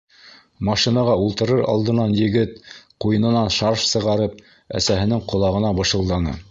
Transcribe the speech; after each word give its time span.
Машинаға 0.69 1.17
ултырыр 1.25 1.61
алдынан 1.75 2.17
егет, 2.21 2.57
ҡуйынынан 3.07 3.55
шарф 3.59 3.87
сығарып, 3.93 4.43
әсәһенең 4.83 5.27
ҡолағына 5.35 5.79
бышылданы: 5.83 6.39